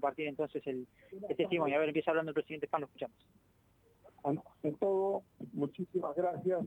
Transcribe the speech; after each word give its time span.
compartir 0.00 0.28
entonces 0.28 0.66
el, 0.66 0.86
el 1.28 1.36
testimonio. 1.36 1.76
A 1.76 1.80
ver, 1.80 1.88
empieza 1.88 2.10
hablando 2.10 2.30
el 2.30 2.34
presidente 2.34 2.66
Pan, 2.66 2.80
lo 2.80 2.86
escuchamos. 2.86 3.16
En 4.62 4.74
todo, 4.76 5.22
muchísimas 5.52 6.14
gracias 6.16 6.64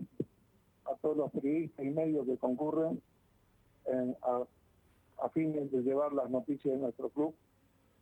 a 0.86 0.96
todos 1.02 1.17
los 1.17 1.32
periodistas 1.32 1.85
y 1.85 1.90
medios 1.90 2.25
que 2.25 2.38
concurren 2.38 3.01
a, 4.22 4.43
a 5.24 5.30
fines 5.30 5.72
de 5.72 5.82
llevar 5.82 6.14
las 6.14 6.30
noticias 6.30 6.74
de 6.75 6.80
nuestro 6.80 7.09
club 7.09 7.35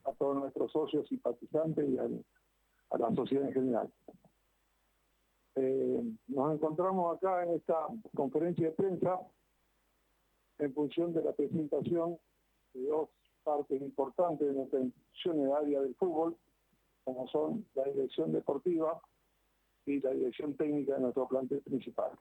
a 0.04 0.12
todos 0.14 0.36
nuestros 0.36 0.72
socios 0.72 1.08
simpatizantes 1.08 1.88
y 1.90 1.98
a 1.98 2.98
la 2.98 3.16
sociedad 3.16 3.48
en 3.48 3.54
general. 3.54 3.94
Eh, 5.56 6.04
nos 6.28 6.56
encontramos 6.56 7.18
acá 7.18 7.44
en 7.44 7.56
esta 7.56 7.88
conferencia 8.16 8.68
de 8.68 8.72
prensa 8.74 9.20
en 10.60 10.74
función 10.74 11.14
de 11.14 11.24
la 11.24 11.34
presentación 11.34 12.18
de 12.74 12.88
dos 12.88 13.10
partes 13.44 13.82
importantes 13.82 14.48
de 14.48 14.54
nuestra 14.54 14.80
institución 14.80 15.40
en 15.40 15.54
área 15.54 15.82
del 15.82 15.96
fútbol, 15.96 16.38
como 17.04 17.28
son 17.28 17.66
la 17.76 17.84
dirección 17.86 18.32
deportiva 18.32 19.02
y 19.86 20.00
la 20.00 20.12
dirección 20.12 20.56
técnica 20.56 20.96
de 20.96 21.02
nuestro 21.02 21.28
plantel 21.28 21.62
principal. 21.62 22.12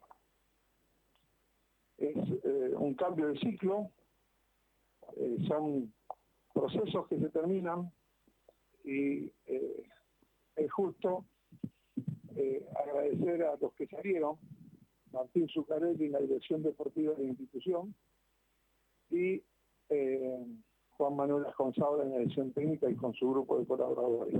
Es 1.99 2.17
eh, 2.17 2.73
un 2.77 2.95
cambio 2.95 3.29
de 3.29 3.39
ciclo, 3.39 3.91
eh, 5.17 5.37
son 5.47 5.93
procesos 6.55 7.07
que 7.09 7.19
se 7.19 7.29
terminan 7.29 7.93
y 8.85 9.31
eh, 9.47 9.89
es 10.57 10.73
justo 10.73 11.25
agradecer 12.75 13.43
a 13.43 13.57
los 13.61 13.75
que 13.75 13.87
salieron, 13.87 14.39
Martín 15.13 15.47
Zucarelli 15.49 16.07
en 16.07 16.13
la 16.13 16.21
dirección 16.21 16.63
deportiva 16.63 17.13
de 17.15 17.25
la 17.25 17.29
institución 17.31 17.95
y 19.11 19.43
Juan 21.01 21.17
Manuel 21.17 21.47
González 21.57 22.05
en 22.05 22.11
la 22.11 22.19
dirección 22.19 22.53
técnica 22.53 22.91
y 22.91 22.95
con 22.95 23.15
su 23.15 23.31
grupo 23.31 23.59
de 23.59 23.65
colaboradores. 23.65 24.35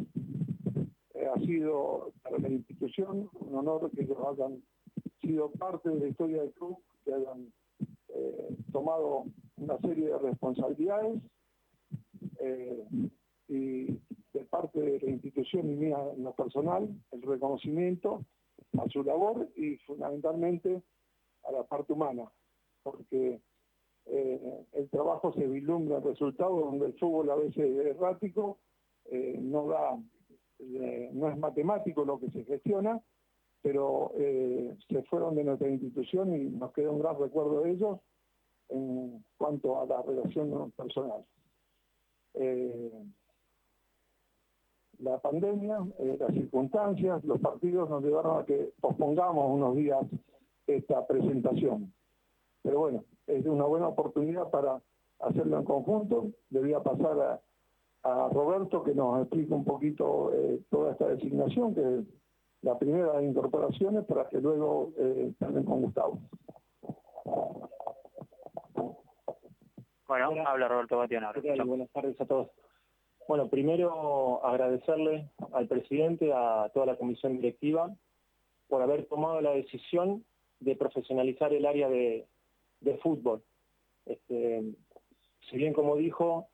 Eh, 1.15 1.27
ha 1.27 1.39
sido 1.41 2.13
para 2.23 2.37
la 2.37 2.51
institución 2.51 3.31
un 3.33 3.55
honor 3.55 3.91
que 3.93 4.03
ellos 4.03 4.19
hayan 4.29 4.63
sido 5.23 5.51
parte 5.53 5.89
de 5.89 6.01
la 6.01 6.09
historia 6.09 6.43
del 6.43 6.53
club, 6.53 6.77
que 7.03 7.15
hayan 7.15 7.51
eh, 8.09 8.57
tomado 8.73 9.25
una 9.57 9.79
serie 9.79 10.09
de 10.09 10.19
responsabilidades 10.19 11.23
eh, 12.41 12.85
y 13.49 13.85
de 14.35 14.45
parte 14.51 14.81
de 14.81 15.01
la 15.01 15.11
institución 15.13 15.71
y 15.71 15.77
mía 15.77 15.99
en 16.15 16.25
lo 16.25 16.35
personal, 16.35 16.91
el 17.13 17.23
reconocimiento 17.23 18.23
a 18.79 18.87
su 18.91 19.03
labor 19.03 19.49
y 19.57 19.79
fundamentalmente 19.79 20.83
a 21.45 21.53
la 21.53 21.63
parte 21.65 21.95
humana, 21.95 22.31
porque 22.83 23.41
el 24.07 24.89
trabajo 24.91 25.33
se 25.33 25.47
vislumbra 25.47 25.99
en 25.99 26.05
resultados 26.05 26.61
donde 26.61 26.87
el 26.87 26.99
fútbol 26.99 27.31
a 27.31 27.37
veces 27.37 27.59
es 27.59 27.87
errático, 27.87 28.59
no 29.39 29.67
da 29.69 29.99
eh, 30.61 31.11
no 31.13 31.29
es 31.29 31.39
matemático 31.39 32.05
lo 32.05 32.19
que 32.21 32.31
se 32.31 32.45
gestiona, 32.45 33.01
pero 33.63 34.13
eh, 34.17 34.77
se 34.89 35.03
fueron 35.05 35.35
de 35.35 35.45
nuestra 35.45 35.69
institución 35.69 36.35
y 36.35 36.51
nos 36.51 36.73
queda 36.73 36.91
un 36.91 37.01
gran 37.01 37.19
recuerdo 37.19 37.63
de 37.63 37.73
ellos 37.73 37.99
en 38.69 39.25
cuanto 39.37 39.81
a 39.81 39.87
la 39.87 40.03
relación 40.03 40.71
personal. 40.73 41.25
Eh, 42.35 42.93
la 44.99 45.19
pandemia, 45.19 45.79
las 46.19 46.35
circunstancias, 46.35 47.25
los 47.25 47.41
partidos 47.41 47.89
nos 47.89 48.03
llevaron 48.03 48.43
a 48.43 48.45
que 48.45 48.73
pospongamos 48.81 49.51
unos 49.51 49.75
días 49.77 50.05
esta 50.67 51.07
presentación. 51.07 51.93
Pero 52.63 52.81
bueno, 52.81 53.05
es 53.37 53.47
una 53.47 53.65
buena 53.65 53.89
oportunidad 53.89 54.51
para 54.51 54.81
hacerlo 55.21 55.59
en 55.59 55.65
conjunto. 55.65 56.31
Debía 56.51 56.81
pasar 56.81 57.21
a, 57.21 57.41
a 58.03 58.29
Roberto 58.31 58.83
que 58.83 58.95
nos 58.95 59.21
explique 59.23 59.53
un 59.53 59.65
poquito 59.65 60.33
eh, 60.35 60.61
toda 60.71 60.93
esta 60.93 61.09
designación, 61.09 61.75
que 61.75 61.81
es 61.81 62.05
la 62.63 62.79
primera 62.79 63.19
de 63.19 63.27
incorporaciones, 63.27 64.05
para 64.05 64.29
que 64.29 64.41
luego 64.41 64.93
eh, 64.99 65.33
con 65.39 65.83
Gustavo. 65.83 66.19
Bueno, 70.07 70.33
habla 70.45 70.69
Roberto 70.69 70.99
Batiana. 70.99 71.33
Buenas 71.65 71.91
tardes 71.91 72.21
a 72.21 72.27
todos. 72.27 72.51
Bueno, 73.29 73.49
primero 73.49 74.45
agradecerle 74.45 75.31
al 75.53 75.69
presidente, 75.69 76.33
a 76.35 76.69
toda 76.75 76.87
la 76.87 76.97
comisión 76.97 77.37
directiva, 77.37 77.95
por 78.69 78.83
haber 78.83 79.07
tomado 79.07 79.41
la 79.41 79.53
decisión 79.53 80.25
de 80.59 80.75
profesionalizar 80.75 81.53
el 81.53 81.65
área 81.65 81.89
de, 81.89 82.27
fútbol. 83.03 83.43
Este, 84.07 84.63
si 85.49 85.57
bien, 85.57 85.73
como 85.73 85.97
dijo, 85.97 86.49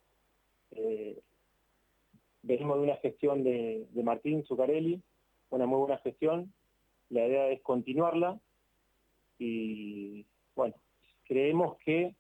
eh, 0.73 1.21
venimos 2.43 2.79
de 2.79 2.83
una 2.83 2.97
gestión 2.97 3.45
de, 3.45 3.87
Martín 3.95 4.45
Zucarelli, 4.45 5.03
una 5.51 5.67
muy 5.67 5.79
buena 5.79 5.99
gestión, 5.99 6.53
la 7.11 7.27
idea 7.27 7.49
es 7.49 7.63
continuarla 7.63 8.39
y 9.39 10.27
bueno, 10.55 10.75
creemos 11.25 11.77
que 11.79 12.15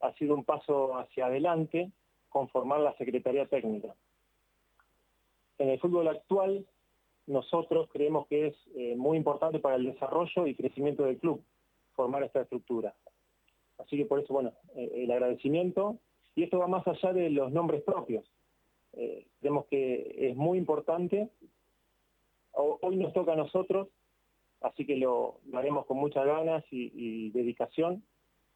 ha 0.00 0.12
sido 0.14 0.34
un 0.34 0.44
paso 0.44 0.96
hacia 0.98 1.26
adelante 1.26 1.90
conformar 2.28 2.80
la 2.80 2.96
Secretaría 2.96 3.46
Técnica. 3.46 3.94
En 5.58 5.68
el 5.68 5.78
fútbol 5.78 6.08
actual, 6.08 6.66
nosotros 7.26 7.88
creemos 7.92 8.26
que 8.28 8.48
es 8.48 8.56
eh, 8.74 8.94
muy 8.96 9.18
importante 9.18 9.58
para 9.58 9.76
el 9.76 9.84
desarrollo 9.84 10.46
y 10.46 10.54
crecimiento 10.54 11.04
del 11.04 11.18
club 11.18 11.42
formar 11.94 12.22
esta 12.22 12.40
estructura. 12.40 12.94
Así 13.80 13.96
que 13.96 14.06
por 14.06 14.20
eso, 14.20 14.32
bueno, 14.32 14.52
eh, 14.74 14.90
el 15.04 15.10
agradecimiento. 15.10 15.98
Y 16.34 16.44
esto 16.44 16.58
va 16.58 16.66
más 16.66 16.86
allá 16.86 17.12
de 17.12 17.30
los 17.30 17.52
nombres 17.52 17.82
propios. 17.82 18.24
Eh, 18.92 19.26
creemos 19.40 19.66
que 19.66 20.30
es 20.30 20.36
muy 20.36 20.58
importante. 20.58 21.30
Hoy 22.52 22.96
nos 22.96 23.12
toca 23.12 23.32
a 23.32 23.36
nosotros, 23.36 23.88
así 24.60 24.84
que 24.84 24.96
lo, 24.96 25.40
haremos 25.54 25.86
con 25.86 25.98
muchas 25.98 26.26
ganas 26.26 26.64
y, 26.70 27.30
dedicación. 27.30 28.04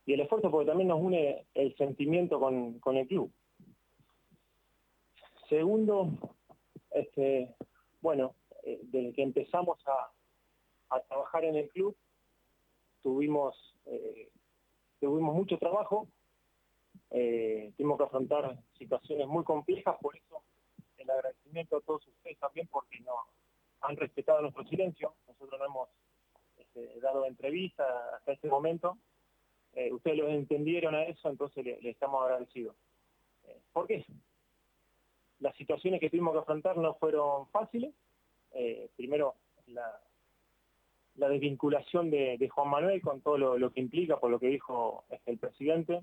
Y 0.05 0.13
el 0.13 0.21
esfuerzo 0.21 0.51
porque 0.51 0.67
también 0.67 0.89
nos 0.89 1.01
une 1.01 1.47
el 1.55 1.75
sentimiento 1.77 2.39
con, 2.41 2.97
el 2.97 3.07
club. 3.07 3.31
Segundo, 5.49 6.11
este, 6.91 7.55
bueno, 8.03 8.35
eh, 8.65 8.81
desde 8.83 9.13
que 9.13 9.23
empezamos 9.23 9.79
a, 9.87 10.11
trabajar 11.09 11.45
en 11.45 11.57
el 11.57 11.69
club, 11.71 11.97
tuvimos, 13.03 13.57
eh, 13.87 14.31
tuvimos 15.05 15.35
mucho 15.35 15.59
trabajo, 15.59 16.09
eh, 17.11 17.73
tuvimos 17.77 17.99
que 17.99 18.05
afrontar 18.05 18.59
situaciones 18.79 19.29
muy 19.29 19.45
complejas, 19.45 19.97
por 20.01 20.17
eso 20.17 20.43
el 20.97 21.11
agradecimiento 21.11 21.77
a 21.77 21.81
todos 21.83 22.07
ustedes 22.07 22.39
también 22.39 22.67
porque 22.69 23.01
no 23.01 23.13
han 23.83 23.97
respetado 23.97 24.41
nuestro 24.41 24.65
silencio, 24.65 25.15
nosotros 25.29 25.61
no 25.61 25.67
hemos 25.67 25.89
este, 26.57 27.01
dado 27.01 27.27
entrevista 27.27 27.85
hasta 28.17 28.33
este 28.33 28.49
momento, 28.49 28.97
eh, 29.75 29.93
ustedes 29.93 30.17
lo 30.17 30.29
entendieron 30.29 30.95
a 30.95 31.03
eso, 31.03 31.29
entonces 31.29 31.65
le, 31.65 31.91
estamos 31.91 32.23
agradecidos. 32.23 32.75
Eh, 33.45 33.61
¿Por 33.73 33.87
qué? 33.87 34.07
Las 35.41 35.55
situaciones 35.57 36.01
que 36.01 36.09
tuvimos 36.09 36.33
que 36.33 36.39
afrontar 36.39 36.79
no 36.79 36.95
fueron 36.95 37.47
fáciles, 37.49 37.93
eh, 38.53 38.89
primero 38.97 39.35
la, 39.67 40.01
desvinculación 41.17 42.11
de, 42.11 42.49
Juan 42.49 42.71
Manuel 42.71 43.01
con 43.01 43.21
todo 43.21 43.39
lo, 43.39 43.71
que 43.71 43.81
implica, 43.81 44.19
por 44.19 44.31
lo 44.31 44.39
que 44.39 44.49
dijo 44.49 45.05
este, 45.11 45.33
el 45.33 45.39
presidente, 45.39 46.01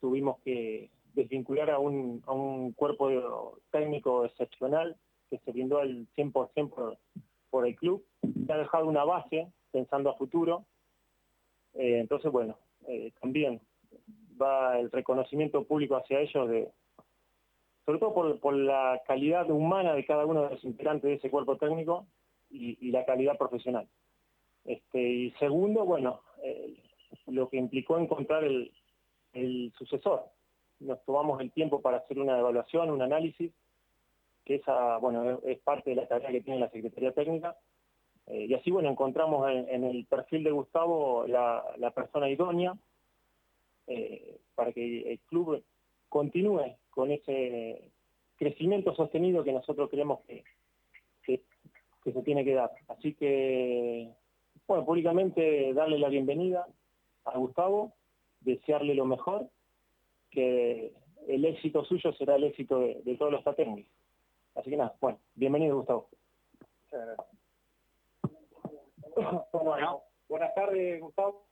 tuvimos 0.00 0.38
que 0.40 0.90
desvincular 1.14 1.70
a 1.70 1.78
un, 1.78 2.72
cuerpo 2.76 3.58
técnico 3.70 4.24
excepcional 4.24 4.96
que 5.30 5.38
se 5.38 5.52
brindó 5.52 5.78
al 5.78 6.06
100% 6.16 6.98
por, 7.50 7.66
el 7.66 7.76
club, 7.76 8.04
que 8.46 8.52
ha 8.52 8.56
dejado 8.56 8.86
una 8.86 9.04
base 9.04 9.48
pensando 9.70 10.10
a 10.10 10.16
futuro. 10.16 10.64
Eh, 11.74 11.98
entonces, 12.00 12.30
bueno, 12.30 12.56
eh, 12.86 13.12
también 13.20 13.60
va 14.40 14.78
el 14.78 14.90
reconocimiento 14.90 15.64
público 15.64 15.96
hacia 15.96 16.20
ellos, 16.20 16.48
de, 16.48 16.68
sobre 17.84 17.98
todo 17.98 18.38
por, 18.40 18.54
la 18.54 19.00
calidad 19.06 19.50
humana 19.50 19.94
de 19.94 20.04
cada 20.04 20.24
uno 20.26 20.44
de 20.44 20.50
los 20.50 20.64
integrantes 20.64 21.10
de 21.10 21.14
ese 21.14 21.30
cuerpo 21.30 21.56
técnico 21.56 22.06
y, 22.52 22.90
la 22.90 23.04
calidad 23.04 23.38
profesional. 23.38 23.88
Este, 24.64 25.00
y 25.00 25.30
segundo, 25.32 25.84
bueno, 25.84 26.20
eh, 26.42 26.76
lo 27.26 27.48
que 27.48 27.56
implicó 27.56 27.98
encontrar 27.98 28.44
el, 28.44 28.70
sucesor. 29.78 30.24
Nos 30.80 31.02
tomamos 31.04 31.40
el 31.40 31.50
tiempo 31.52 31.80
para 31.80 31.98
hacer 31.98 32.18
una 32.18 32.38
evaluación, 32.38 32.90
un 32.90 33.00
análisis, 33.00 33.50
que 34.44 34.56
esa, 34.56 34.98
bueno, 34.98 35.40
es 35.44 35.58
parte 35.60 35.90
de 35.90 35.96
la 35.96 36.08
tarea 36.08 36.30
que 36.30 36.42
tiene 36.42 36.60
la 36.60 36.70
Secretaría 36.70 37.12
Técnica. 37.12 37.56
Eh, 38.26 38.46
y 38.48 38.54
así, 38.54 38.70
bueno, 38.70 38.90
encontramos 38.90 39.48
en, 39.50 39.84
el 39.84 40.04
perfil 40.04 40.44
de 40.44 40.50
Gustavo 40.50 41.24
la, 41.26 41.92
persona 41.94 42.28
idónea 42.28 42.74
eh, 43.86 44.38
para 44.54 44.72
que 44.72 45.12
el 45.12 45.18
club 45.20 45.62
continúe 46.08 46.76
con 46.90 47.10
ese 47.10 47.90
crecimiento 48.36 48.94
sostenido 48.94 49.44
que 49.44 49.52
nosotros 49.52 49.88
creemos 49.88 50.20
que, 50.26 50.44
que 52.02 52.12
se 52.12 52.22
tiene 52.22 52.44
que 52.44 52.54
dar. 52.54 52.70
Así 52.88 53.14
que, 53.14 54.10
bueno, 54.66 54.84
públicamente 54.84 55.72
darle 55.74 55.98
la 55.98 56.08
bienvenida 56.08 56.66
a 57.24 57.38
Gustavo 57.38 57.94
desearle 58.44 58.94
lo 58.94 59.04
mejor, 59.06 59.48
que 60.30 60.92
el 61.28 61.44
éxito 61.44 61.84
suyo 61.84 62.12
será 62.14 62.36
el 62.36 62.44
éxito 62.44 62.80
de, 62.80 63.16
todos 63.18 63.32
los 63.32 63.44
técnicos. 63.56 63.92
Así 64.54 64.70
que 64.70 64.76
nada, 64.76 64.94
bueno, 65.00 65.18
bienvenido 65.34 65.76
Gustavo. 65.76 66.08
Muchas 66.84 67.06
gracias. 67.06 67.28
Bueno, 69.52 70.02
buenas 70.28 70.54
tardes 70.54 71.00
Gustavo. 71.00 71.46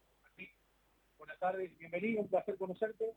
Buenas 1.19 1.39
tardes, 1.39 1.77
bienvenido, 1.79 2.23
un 2.23 2.29
placer 2.29 2.57
conocerte. 2.57 3.13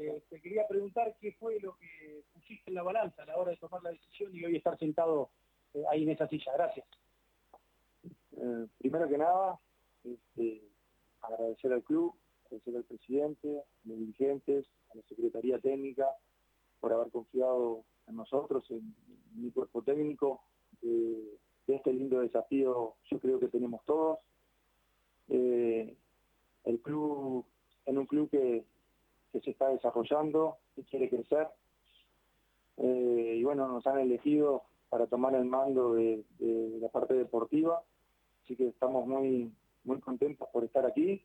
Eh, 0.00 0.20
te 0.28 0.40
quería 0.40 0.66
preguntar 0.66 1.16
qué 1.20 1.32
fue 1.32 1.60
lo 1.60 1.76
que 1.76 2.24
pusiste 2.32 2.70
en 2.70 2.74
la 2.74 2.82
balanza 2.82 3.22
a 3.22 3.26
la 3.26 3.36
hora 3.36 3.52
de 3.52 3.56
tomar 3.56 3.82
la 3.84 3.90
decisión 3.90 4.34
y 4.34 4.44
hoy 4.44 4.56
estar 4.56 4.76
sentado 4.78 5.30
ahí 5.88 6.02
en 6.02 6.10
esa 6.10 6.28
silla. 6.28 6.52
Gracias. 6.54 6.86
Eh, 8.36 8.66
primero 8.78 9.08
que 9.08 9.18
nada, 9.18 9.58
este, 10.04 10.62
agradecer 11.22 11.72
al 11.72 11.82
club, 11.82 12.14
agradecer 12.44 12.76
al 12.76 12.84
presidente, 12.84 13.60
a 13.60 13.88
los 13.88 13.98
dirigentes, 13.98 14.66
a 14.92 14.96
la 14.96 15.02
Secretaría 15.02 15.58
Técnica, 15.58 16.08
por 16.80 16.92
haber 16.92 17.10
confiado 17.10 17.84
en 18.06 18.16
nosotros, 18.16 18.70
en, 18.70 18.94
mi 19.34 19.50
cuerpo 19.50 19.82
técnico, 19.82 20.40
de 20.80 21.38
este 21.66 21.92
lindo 21.92 22.20
desafío 22.20 22.94
yo 23.10 23.20
creo 23.20 23.38
que 23.38 23.48
tenemos 23.48 23.84
todos. 23.84 24.18
el 25.28 26.80
club, 26.82 27.44
en 27.84 27.98
un 27.98 28.06
club 28.06 28.30
que 28.30 28.64
se 29.32 29.50
está 29.50 29.68
desarrollando, 29.68 30.56
que 30.74 30.84
quiere 30.84 31.10
crecer, 31.10 31.48
y 32.78 33.42
bueno, 33.44 33.68
nos 33.68 33.86
han 33.86 33.98
elegido 34.00 34.64
para 34.88 35.06
tomar 35.06 35.34
el 35.34 35.44
mando 35.44 35.94
de, 35.94 36.24
la 36.80 36.88
parte 36.88 37.14
deportiva. 37.14 37.82
Así 38.44 38.56
que 38.56 38.68
estamos 38.68 39.06
muy, 39.06 39.52
muy 39.84 40.00
contentos 40.00 40.48
por 40.52 40.64
estar 40.64 40.86
aquí 40.86 41.22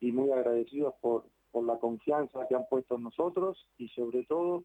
y 0.00 0.12
muy 0.12 0.30
agradecidos 0.30 0.94
por, 1.00 1.24
por 1.50 1.64
la 1.64 1.78
confianza 1.78 2.46
que 2.48 2.54
han 2.54 2.66
puesto 2.68 2.96
en 2.96 3.04
nosotros 3.04 3.66
y 3.78 3.88
sobre 3.88 4.24
todo 4.24 4.64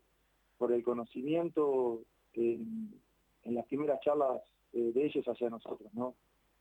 por 0.58 0.72
el 0.72 0.84
conocimiento 0.84 2.02
en, 2.34 3.02
las 3.44 3.66
primeras 3.68 4.00
charlas 4.02 4.42
eh, 4.74 4.92
de 4.94 5.06
ellos 5.06 5.26
hacia 5.26 5.50
nosotros. 5.50 5.94
¿no? 5.94 6.16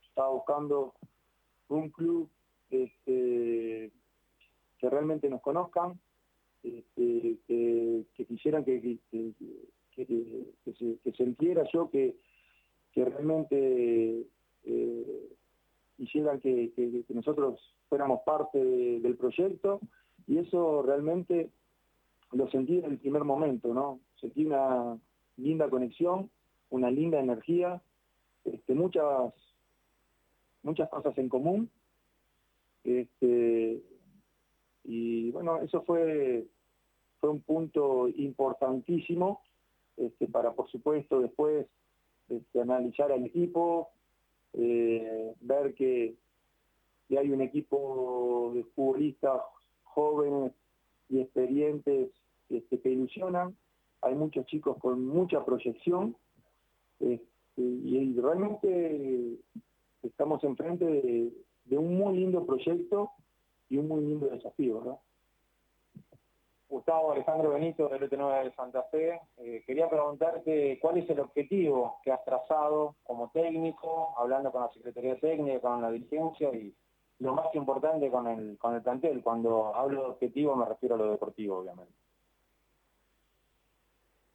Estaba 0.06 0.31
buscando 0.31 0.94
un 1.69 1.91
club 1.91 2.29
este, 2.71 3.91
que 4.79 4.91
realmente 4.91 5.29
nos 5.29 5.41
conozcan, 5.41 5.99
este, 6.62 7.38
que, 7.47 8.26
quisieran 8.26 8.65
que, 8.65 9.00
que, 9.94 11.12
sintiera 11.17 11.64
yo 11.73 11.91
que, 11.91 12.17
realmente 12.94 14.26
eh, 14.64 15.29
hicieran 15.99 16.41
que, 16.41 17.05
nosotros 17.08 17.61
fuéramos 17.88 18.20
parte 18.25 18.58
del 18.58 19.17
proyecto 19.17 19.81
y 20.26 20.38
eso 20.38 20.82
realmente 20.82 21.50
lo 22.32 22.49
sentí 22.50 22.79
en 22.79 22.87
el 22.87 22.99
primer 22.99 23.25
momento, 23.25 23.73
¿no? 23.75 24.00
Sentí 24.20 24.44
una 24.44 24.99
linda 25.37 25.69
conexión, 25.69 26.31
una 26.70 26.90
linda 26.90 27.20
energía, 27.20 27.81
este, 28.44 28.75
muchas, 28.75 29.32
muchas 30.62 30.88
cosas 30.88 31.17
en 31.19 31.29
común. 31.29 31.70
Este, 32.82 33.82
y 34.85 35.31
bueno, 35.31 35.61
eso 35.61 35.82
fue, 35.82 36.47
fue 37.20 37.31
un 37.31 37.40
punto 37.40 38.08
importantísimo 38.08 39.40
este, 39.96 40.26
para 40.26 40.52
por 40.52 40.69
supuesto 40.70 41.20
después 41.20 41.67
este, 42.29 42.61
analizar 42.61 43.12
al 43.12 43.25
equipo, 43.25 43.91
eh, 44.55 45.35
ver 45.41 45.75
que, 45.75 46.17
hay 47.17 47.31
un 47.31 47.43
equipo 47.43 48.50
de 48.55 48.64
futbolistas 48.75 49.41
jóvenes 49.85 50.52
y 51.08 51.20
experientes 51.20 52.11
este, 52.50 52.81
que 52.81 52.91
ilusionan, 52.91 53.56
hay 54.00 54.17
muchos 54.17 54.46
chicos 54.46 54.79
con 54.79 55.06
mucha 55.06 55.44
proyección 55.44 56.17
y 57.56 58.20
realmente 58.20 59.38
estamos 60.02 60.43
enfrente 60.43 60.85
de, 60.85 61.32
de 61.67 61.79
un 61.79 61.97
muy 61.97 62.17
lindo 62.17 62.44
proyecto 62.44 63.11
y 63.69 63.79
un 63.79 63.88
muy 63.88 64.05
lindo 64.05 64.26
desafío, 64.26 64.81
¿verdad? 64.81 64.99
Gustavo 66.75 67.12
Alejandro 67.12 67.50
Benito 67.50 67.88
del 67.88 68.11
ET9 68.11 68.43
de 68.43 68.53
Santa 68.55 68.82
Fe. 68.91 69.21
Eh, 69.37 69.62
quería 69.65 69.88
preguntarte 69.88 70.76
cuál 70.82 70.99
es 70.99 71.09
el 71.09 71.21
objetivo 71.21 71.99
que 72.03 72.11
has 72.11 72.25
trazado 72.25 72.97
como 73.05 73.31
técnico, 73.31 74.12
hablando 74.19 74.50
con 74.50 74.62
la 74.62 74.73
Secretaría 74.73 75.17
Técnica, 75.21 75.61
con 75.61 75.81
la 75.81 75.93
dirigencia 75.93 76.53
y 76.53 76.75
lo 77.21 77.32
más 77.32 77.55
importante 77.55 78.11
con 78.11 78.26
el, 78.26 78.59
con 78.59 78.75
el 78.75 78.82
plantel. 78.82 79.23
Cuando 79.23 79.73
hablo 79.73 80.00
de 80.00 80.09
objetivo 80.09 80.56
me 80.56 80.65
refiero 80.65 80.97
a 80.97 80.99
lo 80.99 81.12
deportivo, 81.12 81.59
obviamente. 81.59 81.94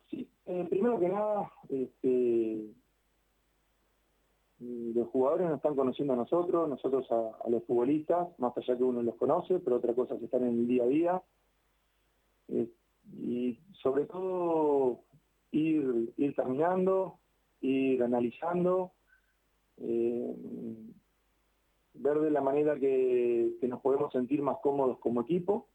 Sí, 0.09 0.25
eh, 0.45 0.65
primero 0.69 0.97
que 0.97 1.09
nada, 1.09 1.51
este, 1.67 2.69
los 4.59 5.09
jugadores 5.09 5.47
nos 5.47 5.57
están 5.57 5.75
conociendo 5.75 6.13
a 6.13 6.15
nosotros, 6.15 6.69
nosotros 6.69 7.05
a, 7.11 7.49
los 7.49 7.65
futbolistas, 7.65 8.29
más 8.39 8.57
allá 8.57 8.77
que 8.77 8.83
uno 8.85 9.03
los 9.03 9.15
conoce, 9.15 9.59
pero 9.59 9.75
otra 9.75 9.93
cosa 9.93 10.15
es 10.15 10.23
estar 10.23 10.41
en 10.41 10.47
el 10.47 10.67
día 10.67 10.83
a 10.83 10.87
día 10.87 11.21
eh, 12.49 12.69
y 13.17 13.59
sobre 13.81 14.05
todo 14.05 15.01
ir, 15.51 16.13
ir 16.17 16.35
caminando, 16.35 17.19
ir 17.61 18.01
analizando, 18.03 18.91
eh, 19.77 20.35
ver 21.93 22.19
de 22.19 22.31
la 22.31 22.41
manera 22.41 22.77
que, 22.77 23.57
nos 23.61 23.81
podemos 23.81 24.11
sentir 24.11 24.41
más 24.41 24.57
cómodos 24.61 24.99
como 24.99 25.21
equipo 25.21 25.67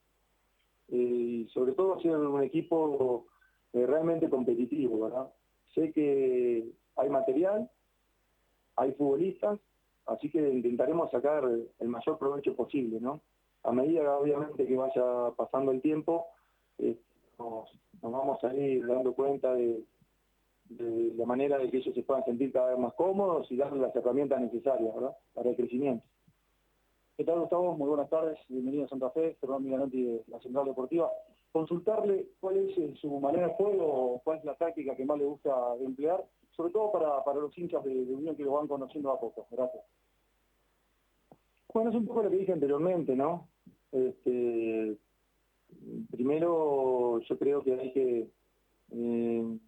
eh, 0.88 0.96
y 0.96 1.48
sobre 1.48 1.72
todo 1.72 2.00
ser 2.00 2.16
un 2.16 2.42
equipo 2.42 3.26
realmente 3.72 4.30
competitivo, 4.30 5.00
¿verdad? 5.00 5.32
Sé 5.74 5.92
que 5.92 6.64
hay 6.96 7.10
material, 7.10 7.68
hay 8.76 8.92
futbolistas, 8.92 9.58
así 10.06 10.30
que 10.30 10.38
intentaremos 10.48 11.10
sacar 11.10 11.44
el 11.44 11.88
mayor 11.88 12.18
provecho 12.18 12.54
posible, 12.54 13.00
¿no? 13.00 13.20
A 13.64 13.72
medida, 13.72 14.16
obviamente, 14.16 14.66
que 14.66 14.76
vaya 14.76 15.32
pasando 15.36 15.72
el 15.72 15.80
tiempo, 15.80 16.28
eh, 16.78 16.98
nos, 17.38 17.70
vamos 18.02 18.42
a 18.44 18.54
ir 18.54 18.86
dando 18.86 19.14
cuenta 19.14 19.54
de, 19.54 19.82
la 21.16 21.26
manera 21.26 21.58
de 21.58 21.70
que 21.70 21.78
ellos 21.78 21.94
se 21.94 22.02
puedan 22.02 22.24
sentir 22.24 22.52
cada 22.52 22.70
vez 22.70 22.78
más 22.78 22.94
cómodos 22.94 23.50
y 23.50 23.56
darles 23.56 23.80
las 23.80 23.94
herramientas 23.94 24.40
necesarias 24.40 24.94
para 25.34 25.50
el 25.50 25.56
crecimiento. 25.56 26.04
¿Qué 27.16 27.24
tal, 27.24 27.40
Gustavo? 27.40 27.76
Muy 27.76 27.88
buenas 27.88 28.10
tardes. 28.10 28.38
Bienvenido 28.48 28.86
a 28.86 28.88
Santa 28.88 29.10
Fe, 29.10 29.36
Fernando 29.40 29.64
Migalanti 29.64 30.02
de 30.02 30.24
la 30.26 30.40
Central 30.40 30.64
Deportiva. 30.64 31.12
Consultarle 31.52 32.26
cuál 32.40 32.56
es 32.56 32.98
su 32.98 33.20
manera 33.20 33.46
de 33.46 33.54
juego 33.54 33.86
o 33.86 34.20
cuál 34.24 34.38
es 34.38 34.44
la 34.44 34.56
táctica 34.56 34.96
que 34.96 35.04
más 35.04 35.18
le 35.18 35.24
gusta 35.24 35.54
emplear, 35.80 36.24
sobre 36.56 36.72
todo 36.72 36.90
para, 36.90 37.38
los 37.38 37.56
hinchas 37.56 37.84
de, 37.84 37.90
Unión 37.90 38.34
que 38.34 38.42
lo 38.42 38.54
van 38.54 38.66
conociendo 38.66 39.12
a 39.12 39.20
poco. 39.20 39.46
Gracias. 39.50 39.84
Bueno, 41.72 41.90
es 41.90 41.96
un 41.96 42.06
poco 42.06 42.24
lo 42.24 42.30
que 42.30 42.38
dije 42.38 42.52
anteriormente, 42.52 43.14
¿no? 43.14 43.48
Este, 43.92 44.98
primero 46.10 47.20
yo 47.20 47.38
creo 47.38 47.62
que 47.62 47.72
hay 47.74 47.92
que 47.92 48.30
eh, 48.92 49.58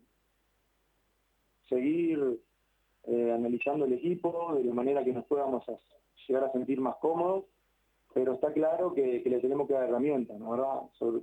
seguir 1.68 2.40
eh, 3.04 3.32
analizando 3.32 3.84
el 3.84 3.92
equipo 3.94 4.54
de 4.54 4.64
la 4.64 4.74
manera 4.74 5.04
que 5.04 5.12
nos 5.12 5.24
podamos 5.26 5.64
llegar 6.26 6.44
a 6.44 6.52
sentir 6.52 6.80
más 6.80 6.96
cómodos, 6.96 7.44
pero 8.12 8.34
está 8.34 8.52
claro 8.52 8.94
que, 8.94 9.22
le 9.24 9.40
tenemos 9.40 9.68
que 9.68 9.74
dar 9.74 9.88
herramientas, 9.88 10.38
¿no? 10.38 10.50
¿verdad? 10.50 11.22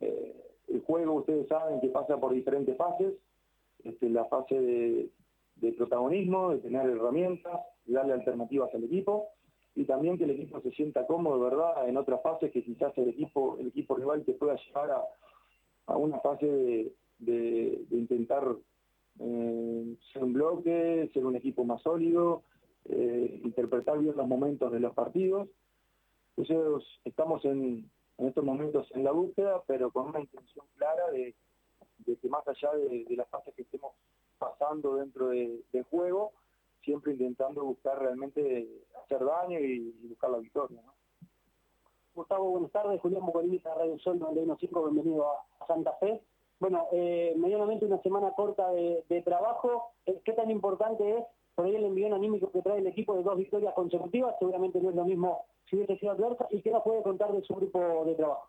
Eh, 0.00 0.36
el 0.68 0.82
juego, 0.82 1.14
ustedes 1.14 1.46
saben 1.48 1.80
que 1.80 1.88
pasa 1.88 2.18
por 2.18 2.32
diferentes 2.32 2.76
fases, 2.76 3.14
este, 3.84 4.08
la 4.10 4.24
fase 4.26 4.60
de, 4.60 5.10
de 5.56 5.72
protagonismo, 5.72 6.50
de 6.50 6.58
tener 6.58 6.88
herramientas, 6.88 7.60
darle 7.86 8.14
alternativas 8.14 8.74
al 8.74 8.84
equipo, 8.84 9.28
y 9.74 9.84
también 9.84 10.18
que 10.18 10.24
el 10.24 10.30
equipo 10.30 10.60
se 10.60 10.70
sienta 10.72 11.06
cómodo, 11.06 11.40
¿verdad? 11.40 11.88
En 11.88 11.96
otras 11.96 12.22
fases 12.22 12.52
que 12.52 12.62
quizás 12.62 12.96
el 12.98 13.08
equipo 13.08 13.56
el 13.58 13.68
equipo 13.68 13.94
rival 13.94 14.24
te 14.24 14.34
pueda 14.34 14.56
llevar 14.56 14.90
a, 14.90 15.02
a 15.86 15.96
una 15.96 16.20
fase 16.20 16.46
de, 16.46 16.92
de, 17.18 17.86
intentar 17.90 18.44
eh, 19.18 19.96
ser 20.12 20.24
un 20.24 20.32
bloque, 20.32 21.10
ser 21.12 21.24
un 21.24 21.36
equipo 21.36 21.64
más 21.64 21.80
sólido, 21.82 22.42
eh, 22.84 23.40
interpretar 23.44 23.98
bien 23.98 24.16
los 24.16 24.26
momentos 24.26 24.70
de 24.72 24.80
los 24.80 24.94
partidos. 24.94 25.48
Entonces 26.36 26.86
estamos 27.04 27.44
en, 27.44 27.90
en, 28.18 28.26
estos 28.26 28.44
momentos 28.44 28.88
en 28.94 29.04
la 29.04 29.12
búsqueda, 29.12 29.62
pero 29.66 29.90
con 29.90 30.08
una 30.08 30.20
intención 30.20 30.66
clara 30.76 31.10
de, 31.12 31.34
de 31.98 32.16
que 32.16 32.28
más 32.28 32.46
allá 32.46 32.72
de, 32.74 33.04
de 33.04 33.16
las 33.16 33.28
fases 33.28 33.54
que 33.54 33.62
estemos 33.62 33.92
pasando 34.38 34.96
dentro 34.96 35.28
del 35.28 35.84
juego, 35.90 36.32
siempre 36.82 37.12
intentando 37.12 37.64
buscar 37.64 37.98
realmente 37.98 38.68
hacer 39.02 39.24
daño 39.24 39.58
y, 39.58 39.90
buscar 40.08 40.30
la 40.30 40.38
victoria. 40.38 40.80
¿no? 40.84 40.92
Gustavo, 42.14 42.50
buenas 42.50 42.70
tardes. 42.70 43.00
Julián 43.00 43.24
de 43.24 43.60
Radio 43.64 43.98
Sol 43.98 44.20
91.5, 44.20 44.92
bienvenido 44.92 45.26
a, 45.30 45.66
Santa 45.66 45.92
Fe. 45.94 46.22
Bueno, 46.60 46.86
eh, 46.92 47.34
medianamente 47.36 47.86
una 47.86 48.00
semana 48.02 48.32
corta 48.32 48.70
de, 48.72 49.22
trabajo. 49.24 49.92
Eh, 50.06 50.20
¿Qué 50.24 50.32
tan 50.32 50.50
importante 50.50 51.18
es 51.18 51.24
por 51.54 51.66
ahí 51.66 51.76
el 51.76 51.84
envío 51.84 52.14
anímico 52.14 52.50
que 52.50 52.62
trae 52.62 52.78
el 52.78 52.86
equipo 52.86 53.16
de 53.16 53.22
dos 53.22 53.36
victorias 53.36 53.74
consecutivas? 53.74 54.34
Seguramente 54.38 54.80
no 54.80 54.90
es 54.90 54.96
lo 54.96 55.04
mismo 55.04 55.46
si 55.68 55.76
hubiese 55.76 55.98
sido 55.98 56.12
adversa. 56.12 56.46
¿Y 56.50 56.62
qué 56.62 56.70
nos 56.70 56.82
puede 56.82 57.02
contar 57.02 57.32
de 57.32 57.42
su 57.42 57.54
grupo 57.54 58.04
de 58.04 58.14
trabajo? 58.14 58.48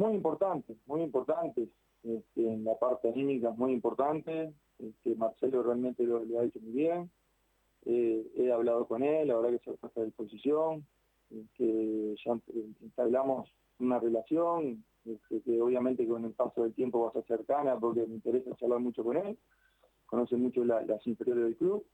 muy 0.00 0.14
importante, 0.14 0.76
muy 0.86 1.02
importante. 1.02 1.68
Este, 2.02 2.40
en 2.40 2.64
la 2.64 2.74
parte 2.78 3.08
anímica 3.08 3.50
es 3.50 3.58
muy 3.58 3.72
importante. 3.72 4.52
Este, 4.82 5.14
Marcelo 5.14 5.62
realmente 5.62 6.04
lo, 6.04 6.18
ha 6.38 6.44
hecho 6.44 6.60
muy 6.60 6.72
bien. 6.72 7.10
Eh, 7.84 8.26
he 8.36 8.52
hablado 8.52 8.86
con 8.86 9.02
él, 9.02 9.28
la 9.28 9.36
verdad 9.36 9.58
que 9.58 9.70
se 9.70 9.76
puesto 9.76 10.00
a 10.00 10.04
disposición, 10.04 10.86
que 11.54 12.14
ya 12.24 12.38
entablamos 12.82 13.50
una 13.78 13.98
relación, 13.98 14.84
que 15.28 15.62
obviamente 15.62 16.06
con 16.06 16.24
el 16.24 16.32
paso 16.32 16.62
del 16.62 16.74
tiempo 16.74 17.00
va 17.00 17.08
a 17.08 17.12
ser 17.12 17.24
cercana 17.24 17.78
porque 17.78 18.06
me 18.06 18.14
interesa 18.14 18.54
charlar 18.56 18.80
mucho 18.80 19.02
con 19.02 19.16
él, 19.16 19.38
conoce 20.06 20.36
mucho 20.36 20.64
las 20.64 21.06
inferiores 21.06 21.44
del 21.44 21.56
club. 21.56 21.86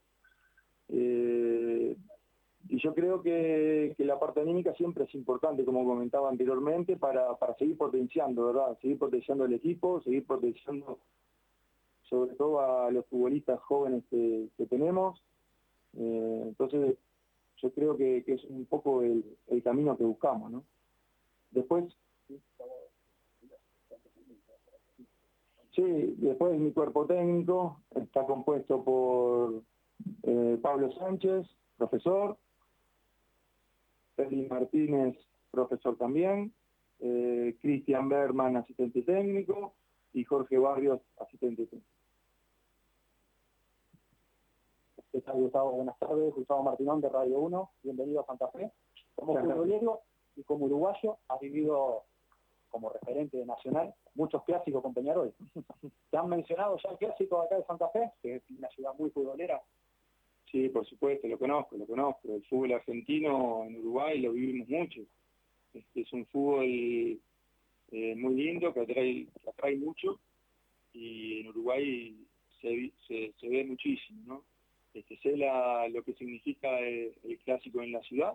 Eh, 0.89 1.97
y 2.69 2.79
yo 2.81 2.95
creo 2.95 3.23
que, 3.23 3.95
la 3.99 4.19
parte 4.19 4.41
anímica 4.41 4.75
siempre 4.75 5.05
es 5.05 5.15
importante, 5.15 5.65
como 5.65 5.85
comentaba 5.85 6.29
anteriormente, 6.29 6.97
para, 6.97 7.37
seguir 7.59 7.77
potenciando, 7.77 8.47
¿verdad? 8.47 8.77
Seguir 8.81 8.99
potenciando 8.99 9.45
el 9.45 9.53
equipo, 9.55 10.01
seguir 10.01 10.27
potenciando 10.27 10.99
sobre 12.09 12.35
todo 12.35 12.61
a 12.61 12.91
los 12.91 13.07
futbolistas 13.07 13.61
jóvenes 13.61 14.05
que, 14.11 14.49
tenemos. 14.69 15.23
Eh, 15.95 16.43
entonces, 16.47 16.97
yo 17.57 17.73
creo 17.73 17.97
que, 17.97 18.25
es 18.27 18.45
un 18.45 18.67
poco 18.67 19.03
el, 19.03 19.25
camino 19.63 19.97
que 19.97 20.05
buscamos, 20.05 20.51
¿no? 20.51 20.65
Después, 21.51 21.85
sí, 25.75 26.15
después 26.19 26.59
mi 26.59 26.73
cuerpo 26.73 27.07
técnico 27.07 27.81
está 27.95 28.25
compuesto 28.27 28.83
por 28.85 29.63
eh, 30.23 30.59
Pablo 30.61 30.93
Sánchez, 30.93 31.47
profesor, 31.77 32.37
Feli 34.17 34.47
Martínez, 34.47 35.17
profesor 35.51 35.97
también, 35.97 36.53
eh, 37.01 37.57
Cristian 37.61 38.09
Berman, 38.09 38.57
asistente 38.57 39.03
técnico, 39.03 39.75
y 40.13 40.25
Jorge 40.25 40.59
Barrios, 40.59 41.01
asistente 41.19 41.67
técnico. 41.67 41.96
¿Qué 45.17 45.23
tal, 45.23 45.37
Gustavo? 45.37 45.73
Buenas 45.73 45.99
tardes. 45.99 46.35
Gustavo 46.35 46.63
Martinón 46.63 47.01
de 47.01 47.09
Radio 47.09 47.39
1. 47.39 47.71
Bienvenido 47.83 48.21
a 48.21 48.27
Santa 48.27 48.49
Fe. 48.49 48.71
Como 49.15 49.35
futbolero 49.35 50.03
y 50.37 50.43
como 50.43 50.67
uruguayo, 50.67 51.17
has 51.29 51.41
vivido 51.41 52.05
como 52.69 52.91
referente 52.91 53.43
nacional 53.47 53.95
muchos 54.15 54.45
clásicos 54.45 54.83
con 54.83 54.93
Peñarol. 54.93 55.33
¿Te 56.11 56.19
han 56.19 56.29
mencionado 56.29 56.77
ya 56.85 56.91
el 56.91 56.99
clásico 56.99 57.41
acá 57.41 57.57
de 57.57 57.65
Santa 57.65 57.89
Fe? 57.89 58.13
Que 58.21 58.35
es 58.35 58.43
una 58.51 58.69
ciudad 58.69 58.93
muy 58.99 59.09
futbolera. 59.09 59.63
Sí, 60.53 60.69
por 60.69 60.85
supuesto, 60.85 61.27
lo 61.29 61.39
conozco, 61.39 61.79
lo 61.79 61.87
conozco. 61.87 62.35
El 62.35 62.45
fútbol 62.45 62.73
argentino 62.73 63.65
en 63.65 63.79
Uruguay 63.79 64.21
lo 64.21 64.33
vivimos 64.33 64.69
mucho. 64.69 65.01
Este, 65.73 66.03
es 66.03 66.13
un 66.13 66.27
fútbol 66.27 66.67
eh, 66.67 68.15
muy 68.17 68.35
lindo 68.35 68.71
que 68.75 68.81
atrae, 68.81 69.27
atrae 69.49 69.77
mucho 69.79 70.21
y 70.93 71.41
en 71.41 71.49
Uruguay 71.49 72.23
se, 72.61 72.93
se, 73.09 73.49
ve 73.49 73.65
muchísimo, 73.65 74.21
¿no? 74.27 74.56
Este, 74.97 75.19
sé 75.19 75.37
la, 75.37 75.89
lo 75.89 76.03
que 76.03 76.15
significa 76.15 76.79
el, 76.81 77.15
clásico 77.45 77.83
en 77.83 77.93
la 77.93 78.01
ciudad. 78.03 78.33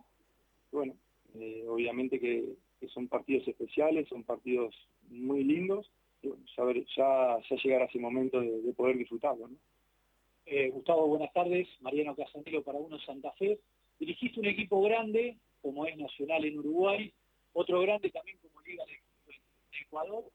Bueno, 0.72 0.96
eh, 1.36 1.66
obviamente 1.68 2.20
que, 2.20 2.56
son 2.90 3.08
partidos 3.08 3.48
especiales, 3.48 4.08
son 4.08 4.24
partidos 4.24 4.76
muy 5.10 5.44
lindos. 5.44 5.92
ya, 6.22 6.64
ya, 6.96 7.38
ya 7.50 7.56
llegará 7.64 7.86
ese 7.86 8.00
momento 8.00 8.40
de, 8.40 8.62
de 8.62 8.74
poder 8.74 8.98
disfrutarlo. 8.98 9.50
Eh, 10.46 10.70
Gustavo, 10.70 11.08
buenas 11.08 11.34
tardes. 11.34 11.68
Mariano 11.82 12.16
Casanelo 12.16 12.64
para 12.64 12.78
Uno 12.78 13.00
Santa 13.00 13.32
Fe. 13.34 13.60
Dirigiste 14.00 14.40
un 14.40 14.48
equipo 14.48 14.82
grande, 14.82 15.38
como 15.62 15.86
es 15.86 15.98
Nacional 15.98 16.46
en 16.46 16.60
Uruguay, 16.60 17.14
otro 17.54 17.82
grande 17.82 18.10
también 18.10 18.38
como 18.40 18.62
Liga 18.62 18.84
de, 18.86 19.00
Ecuador. 19.82 20.26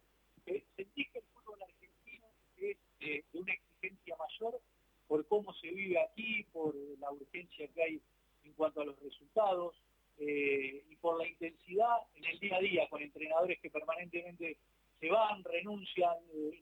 Eh, 0.46 0.64
¿Sentís 0.76 1.10
que 1.10 1.18
el 1.18 1.24
fútbol 1.24 1.62
argentino 1.62 2.26
es 2.58 2.76
eh, 3.00 3.24
de 3.32 3.38
una 3.38 3.52
exigencia 3.52 4.16
mayor 4.16 4.60
por 5.06 5.26
cómo 5.26 5.52
se 5.54 5.70
vive 5.70 6.00
aquí, 6.00 6.44
por 6.52 6.74
la 6.98 7.10
urgencia 7.10 7.68
que 7.68 7.82
hay 7.82 8.00
en 8.44 8.52
cuanto 8.52 8.80
a 8.80 8.84
los 8.84 8.98
resultados 9.00 9.74
y 10.18 10.96
por 10.96 11.18
la 11.18 11.28
intensidad 11.28 11.98
en 12.14 12.24
el 12.24 12.38
día 12.38 12.56
a 12.56 12.60
día 12.60 12.88
con 12.88 13.02
entrenadores 13.02 13.60
que 13.60 13.70
permanentemente 13.70 14.56
se 15.00 15.10
van, 15.10 15.44
renuncian, 15.44 16.16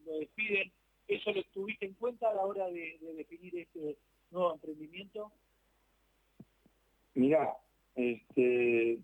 lo 0.06 0.18
despiden? 0.18 0.72
¿Eso 1.06 1.32
lo 1.32 1.42
tuviste 1.44 1.86
en 1.86 1.94
cuenta 1.94 2.30
a 2.30 2.34
la 2.34 2.42
hora 2.42 2.66
de, 2.68 2.98
definir 3.16 3.58
este 3.58 3.96
nuevo 4.30 4.54
emprendimiento? 4.54 5.32
Mira, 7.14 7.56
este, 7.94 8.98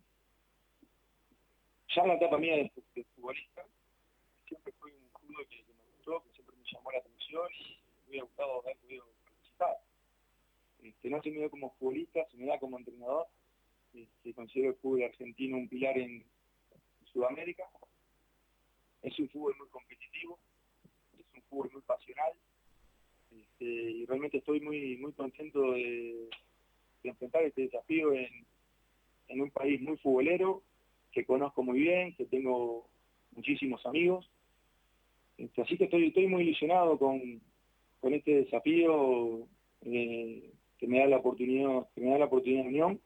ya 1.95 2.07
la 2.07 2.15
etapa 2.15 2.39
mía 2.39 2.57
de, 2.57 2.71
futbolista, 3.15 3.65
siempre 4.49 4.73
fue 4.81 4.93
un 4.93 5.11
fútbol 5.13 5.47
que, 5.49 5.59
me 5.59 5.97
gustó, 5.97 6.25
que 6.25 6.33
siempre 6.33 6.57
me 6.57 6.65
llamó 6.73 6.91
la 6.91 6.99
atención 6.99 7.49
y 7.53 7.79
me 8.03 8.09
hubiera 8.09 8.25
gustado 8.25 8.61
haber 8.63 8.77
podido. 8.79 9.05
Este, 11.01 11.09
no 11.09 11.23
se 11.23 11.31
me 11.31 11.41
da 11.41 11.49
como 11.49 11.71
futbolista, 11.79 12.27
se 12.31 12.37
me 12.37 12.45
da 12.45 12.59
como 12.59 12.79
entrenador. 12.79 13.27
Este, 13.95 14.35
considero 14.35 14.71
el 14.71 14.77
fútbol 14.77 15.05
argentino 15.05 15.57
un 15.57 15.67
pilar 15.67 15.97
en 15.97 16.23
Sudamérica. 17.11 17.65
Es 19.01 19.19
un 19.19 19.31
fútbol 19.31 19.55
muy 19.57 19.69
competitivo, 19.69 20.39
fútbol 21.49 21.71
muy 21.73 21.83
pasional 21.83 22.33
este, 23.31 23.65
y 23.65 24.05
realmente 24.05 24.39
estoy 24.39 24.61
muy 24.61 24.99
muy 24.99 25.13
contento 25.13 25.73
de, 25.73 26.29
enfrentar 27.03 27.43
este 27.45 27.63
desafío 27.63 28.13
en, 28.13 29.41
un 29.41 29.51
país 29.51 29.81
muy 29.81 29.97
futbolero 29.97 30.63
que 31.13 31.25
conozco 31.25 31.63
muy 31.63 31.81
bien, 31.81 32.15
que 32.15 32.27
tengo 32.27 32.87
muchísimos 33.33 33.85
amigos. 33.87 34.31
Este, 35.39 35.63
así 35.63 35.79
que 35.79 35.85
estoy, 35.85 36.09
estoy 36.09 36.27
muy 36.27 36.43
ilusionado 36.43 36.99
con, 36.99 37.41
este 38.03 38.43
desafío 38.43 39.47
eh, 39.83 40.53
que 40.81 40.87
me 40.87 40.99
da 40.99 41.07
la 41.07 41.19
oportunidad, 41.19 41.87
que 41.95 42.01
me 42.01 42.11
da 42.11 42.19
la 42.19 42.25
oportunidad 42.25 42.63
de 42.63 42.69
unión. 42.69 43.01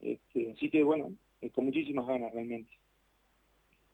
Este, 0.00 0.52
así 0.52 0.68
que 0.68 0.82
bueno, 0.84 1.14
con 1.54 1.64
muchísimas 1.64 2.06
ganas 2.06 2.32
realmente. 2.32 2.70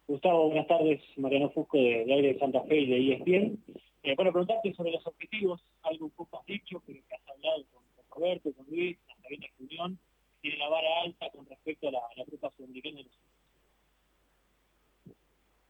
Gustavo, 0.08 0.48
buenas 0.48 0.66
tardes. 0.66 1.00
Mariano 1.16 1.50
Fusco 1.50 1.78
de, 1.78 2.12
Aire 2.12 2.34
de 2.34 2.38
Santa 2.40 2.62
Fe 2.64 2.76
y 2.76 2.86
de 2.86 3.14
ESPN. 3.14 3.64
Eh, 4.02 4.14
bueno, 4.16 4.32
preguntarte 4.32 4.74
sobre 4.74 4.90
los 4.90 5.06
objetivos, 5.06 5.64
algo 5.82 6.06
un 6.06 6.10
poco 6.10 6.40
has 6.40 6.46
dicho, 6.46 6.82
pero 6.84 7.00
que 7.08 7.14
has 7.14 7.28
hablado 7.28 7.64
con, 7.72 7.82
Roberto, 8.10 8.52
con 8.52 8.66
Luis, 8.66 8.98
hasta 9.08 9.28
bien 9.28 9.40
Unión, 9.58 9.98
tiene 10.42 10.58
la 10.58 10.68
vara 10.68 11.00
alta 11.02 11.30
con 11.30 11.46
respecto 11.46 11.88
a 11.88 11.92
la, 11.92 11.98
a 12.00 12.18
la 12.18 12.24
Copa 12.26 12.52
Sudamericana 12.56 12.98
de 12.98 13.04
los 13.04 13.12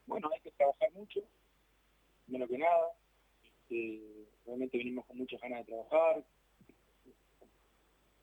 Bueno, 0.07 0.31
hay 0.35 0.41
que 0.41 0.51
trabajar 0.51 0.91
mucho, 0.93 1.21
menos 2.27 2.49
que 2.49 2.59
nada. 2.59 2.89
Este, 3.45 4.01
realmente 4.47 4.79
venimos 4.79 5.07
con 5.07 5.19
muchas 5.19 5.41
ganas 5.41 5.61
de 5.61 5.73
trabajar, 5.73 6.25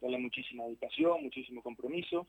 darle 0.02 0.18
muchísima 0.18 0.66
dedicación, 0.66 1.24
muchísimo 1.24 1.62
compromiso 1.62 2.28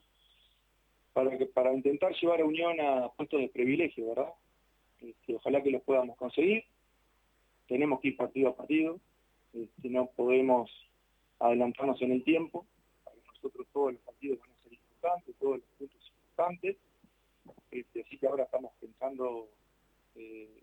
para, 1.12 1.36
que, 1.36 1.46
para 1.46 1.74
intentar 1.74 2.14
llevar 2.14 2.40
a 2.40 2.44
Unión 2.44 2.80
a 2.80 3.08
puestos 3.10 3.40
de 3.40 3.48
privilegio, 3.48 4.08
¿verdad? 4.08 4.32
Este, 5.00 5.34
ojalá 5.34 5.62
que 5.62 5.70
los 5.70 5.82
podamos 5.82 6.16
conseguir. 6.16 6.64
Tenemos 7.66 8.00
que 8.00 8.08
ir 8.08 8.16
partido 8.16 8.50
a 8.50 8.56
partido, 8.56 9.00
este, 9.52 9.88
no 9.88 10.06
podemos 10.06 10.70
adelantarnos 11.38 12.00
en 12.02 12.12
el 12.12 12.24
tiempo. 12.24 12.66
Para 13.04 13.16
nosotros 13.26 13.66
todos 13.72 13.92
los 13.94 14.02
partidos 14.02 14.38
van 14.40 14.50
a 14.50 14.62
ser 14.62 14.72
importantes, 14.72 15.34
todos 15.38 15.58
los 15.58 15.66
puntos 15.78 16.12
importantes. 16.12 16.76
Este, 17.70 18.02
así 18.02 18.18
que 18.18 18.26
ahora 18.26 18.44
estamos 18.44 18.72
pensando 18.80 19.48
eh, 20.14 20.62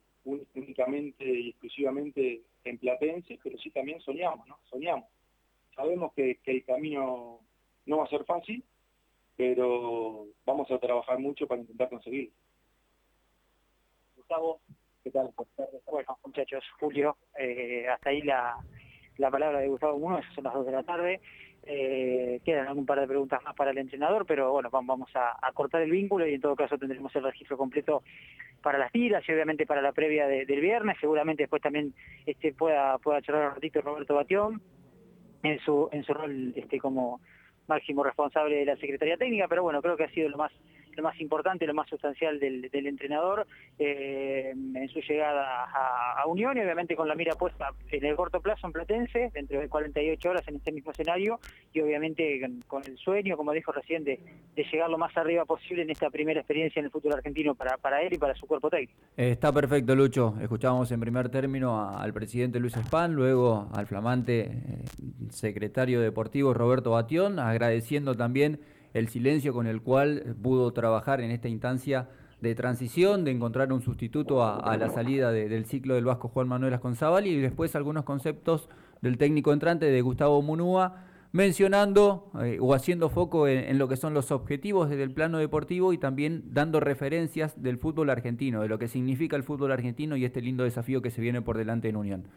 únicamente 0.54 1.26
y 1.26 1.50
exclusivamente 1.50 2.42
en 2.64 2.78
Platense, 2.78 3.40
pero 3.44 3.58
sí 3.58 3.72
también 3.72 4.00
soñamos, 4.02 4.48
¿no? 4.48 4.60
Soñamos. 4.70 5.06
Sabemos 5.80 6.12
que 6.14 6.38
el 6.44 6.66
camino 6.66 7.40
no 7.86 7.98
va 8.00 8.04
a 8.04 8.10
ser 8.10 8.26
fácil, 8.26 8.62
pero 9.38 10.26
vamos 10.46 10.70
a 10.72 10.78
trabajar 10.78 11.18
mucho 11.20 11.48
para 11.48 11.62
intentar 11.62 11.88
conseguirlo. 11.88 12.34
Gustavo, 14.18 14.60
¿qué 15.06 15.12
tal? 15.12 15.32
Bueno, 15.90 16.18
muchachos, 16.26 16.66
Julio, 16.82 17.16
eh, 17.38 17.88
hasta 17.88 18.10
ahí 18.10 18.22
la, 18.24 18.58
la 19.20 19.32
palabra 19.32 19.60
de 19.60 19.70
Gustavo 19.70 19.98
Muno, 19.98 20.20
son 20.36 20.44
las 20.44 20.54
2 20.54 20.66
de 20.66 20.72
la 20.74 20.84
tarde. 20.84 21.22
Eh, 21.64 22.42
quedan 22.44 22.68
algún 22.68 22.86
par 22.86 23.00
de 23.00 23.08
preguntas 23.08 23.42
más 23.46 23.56
para 23.56 23.72
el 23.72 23.78
entrenador, 23.78 24.26
pero 24.26 24.52
bueno, 24.52 24.70
vamos 24.70 25.10
a, 25.16 25.50
cortar 25.54 25.82
el 25.82 25.92
vínculo 25.92 26.28
y 26.28 26.34
en 26.34 26.42
todo 26.42 26.58
caso 26.58 26.78
tendremos 26.78 27.16
el 27.16 27.24
registro 27.24 27.58
completo 27.58 28.04
para 28.62 28.78
las 28.78 28.92
tiras 28.92 29.24
y 29.26 29.32
obviamente 29.32 29.66
para 29.66 29.82
la 29.82 29.94
previa 29.94 30.28
del 30.28 30.60
viernes. 30.60 30.98
Seguramente 31.00 31.44
después 31.44 31.62
también 31.62 31.94
este 32.26 32.52
pueda, 32.52 32.98
pueda 32.98 33.22
charlar 33.22 33.48
un 33.48 33.56
ratito 33.56 33.80
Roberto 33.80 34.16
Batión 34.16 34.62
en 35.44 35.60
su, 35.60 35.90
en 35.92 36.04
su 36.04 36.14
rol 36.14 36.54
este 36.56 36.80
como 36.80 37.20
máximo 37.68 38.04
responsable 38.04 38.56
de 38.56 38.66
la 38.66 38.76
Secretaría 38.78 39.18
Técnica, 39.18 39.48
pero 39.48 39.64
bueno, 39.64 39.82
creo 39.82 39.96
que 39.96 40.06
ha 40.06 40.12
sido 40.12 40.30
lo 40.30 40.38
más 40.38 40.52
lo 41.00 41.04
más 41.04 41.20
importante, 41.22 41.66
lo 41.66 41.74
más 41.74 41.90
sustancial 41.90 42.40
del, 42.40 42.70
entrenador 42.74 43.48
eh, 43.78 44.52
en 44.52 44.90
su 44.90 45.00
llegada 45.00 45.64
a, 45.64 46.26
Unión 46.28 46.58
y 46.58 46.62
obviamente 46.62 46.96
con 46.96 47.08
la 47.08 47.16
mira 47.16 47.34
puesta 47.34 47.72
en 47.90 48.06
el 48.06 48.16
corto 48.16 48.40
plazo 48.40 48.68
en 48.68 48.74
Platense, 48.74 49.32
dentro 49.34 49.60
de 49.60 49.68
48 49.68 50.30
horas 50.30 50.48
en 50.48 50.58
este 50.58 50.72
mismo 50.72 50.92
escenario 50.92 51.40
y 51.74 51.80
obviamente 51.82 52.40
con, 52.68 52.84
el 52.86 52.98
sueño, 52.98 53.36
como 53.36 53.52
dijo 53.54 53.72
recién, 53.72 54.04
de, 54.04 54.20
llegar 54.56 54.90
lo 54.90 54.98
más 54.98 55.16
arriba 55.18 55.46
posible 55.46 55.82
en 55.84 55.90
esta 55.90 56.10
primera 56.12 56.42
experiencia 56.42 56.80
en 56.80 56.86
el 56.86 56.92
fútbol 56.92 57.14
argentino 57.14 57.56
para, 57.56 57.78
para 57.78 58.04
él 58.04 58.14
y 58.14 58.18
para 58.18 58.36
su 58.36 58.46
cuerpo 58.46 58.70
técnico. 58.70 58.94
está 59.16 59.52
perfecto, 59.52 59.96
Lucho. 59.96 60.36
Escuchábamos 60.42 60.92
en 60.92 61.00
primer 61.00 61.30
término 61.30 61.90
al 61.90 62.14
presidente 62.14 62.60
Luis 62.60 62.74
Spán, 62.74 63.14
luego 63.14 63.70
al 63.74 63.88
flamante 63.88 64.42
eh, 64.42 64.52
secretario 65.32 66.02
deportivo 66.02 66.54
Roberto 66.54 66.92
Batión, 66.92 67.40
agradeciendo 67.40 68.14
también 68.14 68.60
el 68.94 69.08
silencio 69.08 69.54
con 69.54 69.68
el 69.68 69.82
cual 69.82 70.36
pudo 70.42 70.72
trabajar 70.72 71.22
en 71.22 71.32
esta 71.32 71.48
instancia 71.48 72.10
de 72.42 72.56
transición, 72.56 73.26
de 73.26 73.32
encontrar 73.32 73.72
un 73.74 73.82
sustituto 73.82 74.44
a, 74.44 74.78
la 74.78 74.90
salida 74.90 75.32
del 75.32 75.66
ciclo 75.66 75.96
del 75.96 76.06
Vasco 76.06 76.30
Juan 76.30 76.48
Manuel 76.48 76.74
Asconzabal 76.74 77.28
y 77.28 77.40
después 77.40 77.76
algunos 77.76 78.06
conceptos 78.06 78.70
del 79.02 79.18
técnico 79.18 79.52
entrante 79.52 79.88
de 79.88 80.02
Gustavo 80.02 80.42
Munúa, 80.42 81.04
mencionando 81.32 82.32
eh, 82.42 82.58
o 82.60 82.74
haciendo 82.74 83.10
foco 83.10 83.48
en, 83.48 83.78
lo 83.78 83.88
que 83.88 83.98
son 83.98 84.14
los 84.14 84.32
objetivos 84.32 84.90
desde 84.90 85.04
el 85.04 85.12
plano 85.12 85.38
deportivo 85.38 85.94
y 85.94 85.98
también 85.98 86.44
dando 86.54 86.80
referencias 86.80 87.62
del 87.62 87.78
fútbol 87.78 88.10
argentino, 88.10 88.62
de 88.62 88.68
lo 88.68 88.80
que 88.80 88.88
significa 88.88 89.36
el 89.36 89.44
fútbol 89.44 89.72
argentino 89.72 90.16
y 90.16 90.26
este 90.26 90.42
lindo 90.42 90.64
desafío 90.64 91.02
que 91.02 91.12
se 91.12 91.22
viene 91.22 91.42
por 91.42 91.58
delante 91.58 91.90
en 91.90 91.98
Unión. 91.98 92.30